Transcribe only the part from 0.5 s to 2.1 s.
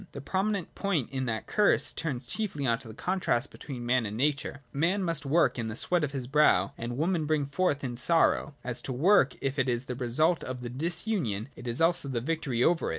point in that curse